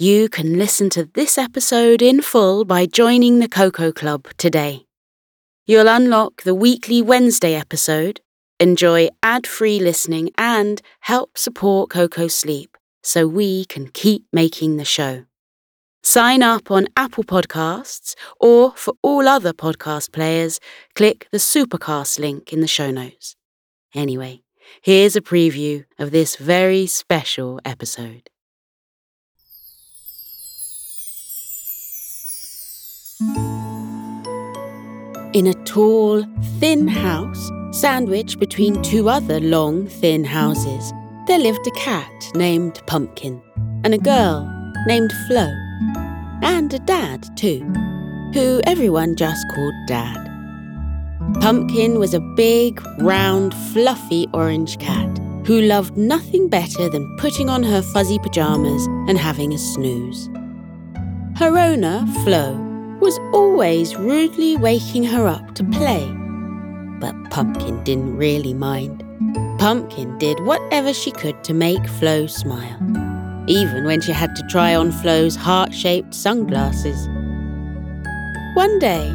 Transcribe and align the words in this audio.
You 0.00 0.28
can 0.28 0.56
listen 0.56 0.90
to 0.90 1.06
this 1.06 1.36
episode 1.36 2.02
in 2.02 2.22
full 2.22 2.64
by 2.64 2.86
joining 2.86 3.40
the 3.40 3.48
Koko 3.48 3.90
Club 3.90 4.28
today. 4.36 4.86
You'll 5.66 5.88
unlock 5.88 6.42
the 6.42 6.54
weekly 6.54 7.02
Wednesday 7.02 7.56
episode, 7.56 8.20
enjoy 8.60 9.08
ad 9.24 9.44
free 9.44 9.80
listening, 9.80 10.30
and 10.38 10.80
help 11.00 11.36
support 11.36 11.90
Koko 11.90 12.28
sleep 12.28 12.76
so 13.02 13.26
we 13.26 13.64
can 13.64 13.88
keep 13.88 14.24
making 14.32 14.76
the 14.76 14.84
show. 14.84 15.24
Sign 16.04 16.44
up 16.44 16.70
on 16.70 16.86
Apple 16.96 17.24
Podcasts, 17.24 18.14
or 18.38 18.70
for 18.76 18.94
all 19.02 19.26
other 19.26 19.52
podcast 19.52 20.12
players, 20.12 20.60
click 20.94 21.26
the 21.32 21.38
Supercast 21.38 22.20
link 22.20 22.52
in 22.52 22.60
the 22.60 22.68
show 22.68 22.92
notes. 22.92 23.34
Anyway, 23.96 24.42
here's 24.80 25.16
a 25.16 25.20
preview 25.20 25.86
of 25.98 26.12
this 26.12 26.36
very 26.36 26.86
special 26.86 27.58
episode. 27.64 28.30
In 35.38 35.46
a 35.46 35.54
tall, 35.54 36.24
thin 36.58 36.88
house, 36.88 37.52
sandwiched 37.70 38.40
between 38.40 38.82
two 38.82 39.08
other 39.08 39.38
long, 39.38 39.86
thin 39.86 40.24
houses, 40.24 40.92
there 41.28 41.38
lived 41.38 41.64
a 41.64 41.70
cat 41.78 42.10
named 42.34 42.82
Pumpkin 42.88 43.40
and 43.84 43.94
a 43.94 43.98
girl 43.98 44.50
named 44.88 45.12
Flo. 45.28 45.48
And 46.42 46.74
a 46.74 46.80
dad, 46.80 47.24
too, 47.36 47.60
who 48.34 48.60
everyone 48.64 49.14
just 49.14 49.46
called 49.54 49.74
Dad. 49.86 50.18
Pumpkin 51.40 52.00
was 52.00 52.14
a 52.14 52.34
big, 52.34 52.82
round, 52.98 53.54
fluffy 53.72 54.26
orange 54.34 54.76
cat 54.80 55.20
who 55.46 55.60
loved 55.60 55.96
nothing 55.96 56.48
better 56.48 56.88
than 56.88 57.16
putting 57.16 57.48
on 57.48 57.62
her 57.62 57.80
fuzzy 57.80 58.18
pajamas 58.18 58.86
and 59.08 59.16
having 59.16 59.54
a 59.54 59.58
snooze. 59.58 60.28
Her 61.36 61.56
owner, 61.56 62.04
Flo, 62.24 62.67
was 63.00 63.18
always 63.32 63.96
rudely 63.96 64.56
waking 64.56 65.04
her 65.04 65.26
up 65.26 65.54
to 65.54 65.64
play. 65.64 66.06
But 67.00 67.14
Pumpkin 67.30 67.82
didn't 67.84 68.16
really 68.16 68.54
mind. 68.54 69.04
Pumpkin 69.58 70.18
did 70.18 70.40
whatever 70.40 70.92
she 70.92 71.10
could 71.10 71.42
to 71.44 71.54
make 71.54 71.86
Flo 71.86 72.26
smile, 72.26 72.78
even 73.46 73.84
when 73.84 74.00
she 74.00 74.12
had 74.12 74.34
to 74.36 74.46
try 74.48 74.74
on 74.74 74.92
Flo's 74.92 75.36
heart 75.36 75.74
shaped 75.74 76.14
sunglasses. 76.14 77.06
One 78.54 78.78
day, 78.78 79.14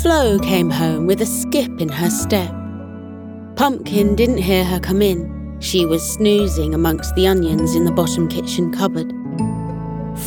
Flo 0.00 0.38
came 0.38 0.70
home 0.70 1.06
with 1.06 1.20
a 1.20 1.26
skip 1.26 1.80
in 1.80 1.88
her 1.88 2.10
step. 2.10 2.52
Pumpkin 3.56 4.16
didn't 4.16 4.38
hear 4.38 4.64
her 4.64 4.80
come 4.80 5.02
in. 5.02 5.56
She 5.60 5.84
was 5.84 6.02
snoozing 6.14 6.74
amongst 6.74 7.14
the 7.14 7.26
onions 7.26 7.74
in 7.74 7.84
the 7.84 7.92
bottom 7.92 8.28
kitchen 8.28 8.72
cupboard. 8.72 9.12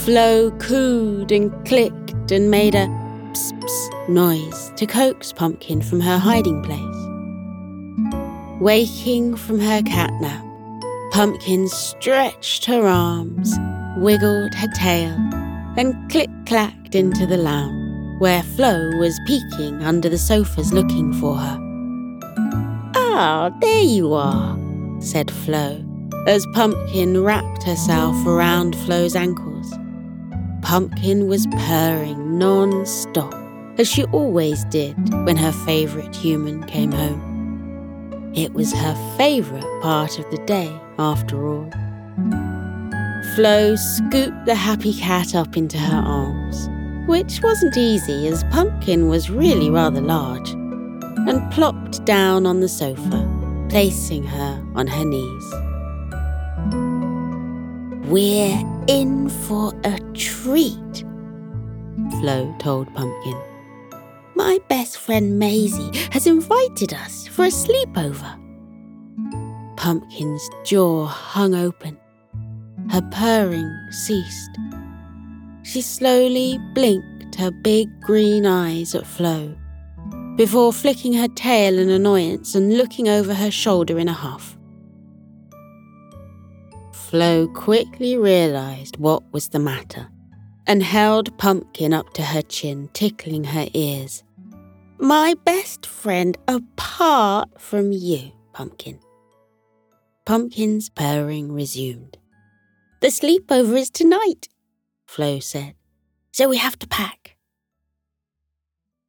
Flo 0.03 0.51
cooed 0.59 1.31
and 1.31 1.51
clicked 1.65 2.04
and 2.31 2.49
made 2.49 2.75
a 2.75 2.87
ps 3.33 3.51
ps 3.53 3.89
noise 4.09 4.71
to 4.75 4.85
coax 4.85 5.31
Pumpkin 5.31 5.81
from 5.81 5.99
her 5.99 6.17
hiding 6.17 6.61
place. 6.63 6.81
Waking 8.61 9.35
from 9.35 9.59
her 9.59 9.81
catnap, 9.81 10.43
Pumpkin 11.11 11.67
stretched 11.67 12.65
her 12.65 12.87
arms, 12.87 13.53
wiggled 13.97 14.53
her 14.55 14.67
tail, 14.75 15.15
and 15.77 15.93
click 16.11 16.29
clacked 16.45 16.95
into 16.95 17.25
the 17.25 17.37
lounge, 17.37 18.19
where 18.21 18.43
Flo 18.43 18.91
was 18.97 19.19
peeking 19.27 19.83
under 19.83 20.09
the 20.09 20.17
sofas 20.17 20.73
looking 20.73 21.13
for 21.13 21.35
her. 21.35 21.59
Ah, 22.95 23.49
there 23.61 23.83
you 23.83 24.13
are, 24.13 24.57
said 24.99 25.29
Flo, 25.31 25.83
as 26.27 26.45
Pumpkin 26.53 27.23
wrapped 27.23 27.63
herself 27.63 28.15
around 28.25 28.75
Flo's 28.85 29.15
ankles. 29.15 29.54
Pumpkin 30.65 31.27
was 31.27 31.45
purring 31.67 32.39
non 32.39 32.87
stop, 32.87 33.35
as 33.77 33.87
she 33.87 34.03
always 34.05 34.65
did 34.65 34.95
when 35.23 35.37
her 35.37 35.51
favourite 35.51 36.15
human 36.15 36.63
came 36.63 36.91
home. 36.91 38.31
It 38.33 38.51
was 38.55 38.73
her 38.73 39.15
favourite 39.15 39.63
part 39.83 40.17
of 40.17 40.27
the 40.31 40.43
day, 40.47 40.75
after 40.97 41.47
all. 41.47 41.69
Flo 43.35 43.75
scooped 43.75 44.47
the 44.47 44.55
happy 44.55 44.95
cat 44.95 45.35
up 45.35 45.55
into 45.55 45.77
her 45.77 46.01
arms, 46.03 46.67
which 47.07 47.43
wasn't 47.43 47.77
easy 47.77 48.27
as 48.27 48.43
Pumpkin 48.45 49.07
was 49.07 49.29
really 49.29 49.69
rather 49.69 50.01
large, 50.01 50.49
and 50.49 51.51
plopped 51.51 52.03
down 52.05 52.47
on 52.47 52.61
the 52.61 52.69
sofa, 52.69 53.67
placing 53.69 54.23
her 54.23 54.65
on 54.73 54.87
her 54.87 55.05
knees. 55.05 55.53
We're 58.09 58.74
in 58.87 59.29
for 59.29 59.73
a 59.83 59.99
treat, 60.13 61.05
Flo 62.19 62.55
told 62.59 62.93
Pumpkin. 62.93 63.37
My 64.35 64.59
best 64.67 64.97
friend 64.97 65.39
Maisie 65.39 65.91
has 66.11 66.27
invited 66.27 66.93
us 66.93 67.27
for 67.27 67.45
a 67.45 67.49
sleepover. 67.49 68.39
Pumpkin's 69.75 70.49
jaw 70.63 71.05
hung 71.05 71.55
open. 71.55 71.97
Her 72.91 73.01
purring 73.11 73.71
ceased. 73.91 74.51
She 75.63 75.81
slowly 75.81 76.59
blinked 76.73 77.35
her 77.35 77.51
big 77.51 77.87
green 78.01 78.45
eyes 78.45 78.93
at 78.93 79.07
Flo 79.07 79.55
before 80.35 80.73
flicking 80.73 81.13
her 81.13 81.29
tail 81.29 81.79
in 81.79 81.89
annoyance 81.89 82.55
and 82.55 82.77
looking 82.77 83.07
over 83.07 83.33
her 83.33 83.49
shoulder 83.49 83.97
in 83.97 84.09
a 84.09 84.13
huff. 84.13 84.57
Flo 87.15 87.47
quickly 87.47 88.17
realized 88.17 88.97
what 88.97 89.23
was 89.31 89.47
the 89.47 89.57
matter 89.57 90.09
and 90.67 90.83
held 90.83 91.37
Pumpkin 91.37 91.93
up 91.93 92.13
to 92.15 92.21
her 92.21 92.41
chin, 92.41 92.89
tickling 92.91 93.45
her 93.45 93.67
ears. 93.73 94.21
My 94.99 95.33
best 95.45 95.85
friend 95.85 96.37
apart 96.49 97.47
from 97.57 97.93
you, 97.93 98.33
Pumpkin. 98.51 98.99
Pumpkin's 100.25 100.89
purring 100.89 101.53
resumed. 101.53 102.17
The 102.99 103.07
sleepover 103.07 103.77
is 103.77 103.89
tonight, 103.89 104.49
Flo 105.07 105.39
said, 105.39 105.75
so 106.33 106.49
we 106.49 106.57
have 106.57 106.77
to 106.79 106.87
pack. 106.87 107.37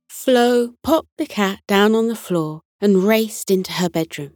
Flo 0.09 0.75
popped 0.85 1.17
the 1.19 1.27
cat 1.27 1.59
down 1.67 1.97
on 1.97 2.07
the 2.07 2.15
floor 2.15 2.61
and 2.81 3.03
raced 3.03 3.51
into 3.51 3.73
her 3.73 3.91
bedroom. 3.91 4.35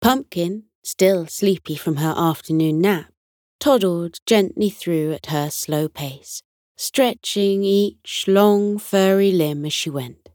Pumpkin 0.00 0.64
still 0.82 1.26
sleepy 1.26 1.76
from 1.76 1.96
her 1.96 2.14
afternoon 2.16 2.80
nap, 2.80 3.12
toddled 3.60 4.18
gently 4.26 4.70
through 4.70 5.12
at 5.12 5.26
her 5.26 5.50
slow 5.50 5.88
pace, 5.88 6.42
stretching 6.76 7.62
each 7.62 8.24
long 8.26 8.78
furry 8.78 9.30
limb 9.32 9.64
as 9.64 9.72
she 9.72 9.90
went. 9.90 10.28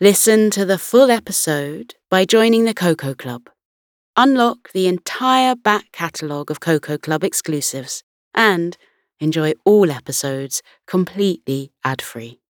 Listen 0.00 0.50
to 0.50 0.64
the 0.64 0.78
full 0.78 1.10
episode 1.10 1.94
by 2.10 2.24
joining 2.24 2.64
the 2.64 2.74
Koko 2.74 3.14
Club. 3.14 3.48
Unlock 4.16 4.72
the 4.72 4.88
entire 4.88 5.54
back 5.54 5.92
catalogue 5.92 6.50
of 6.50 6.60
Koko 6.60 6.98
Club 6.98 7.22
exclusives 7.22 8.02
and 8.34 8.76
enjoy 9.20 9.52
all 9.64 9.90
episodes 9.90 10.62
completely 10.86 11.72
ad 11.84 12.02
free. 12.02 12.40